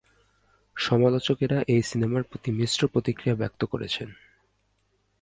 সমালোচকরা 0.75 1.57
এই 1.67 1.81
সিনেমার 1.81 2.23
প্রতি 2.23 2.49
মিশ্র 2.51 2.81
প্রতিক্রিয়া 2.87 3.35
ব্যক্ত 3.35 3.61
করেছেন। 3.65 4.09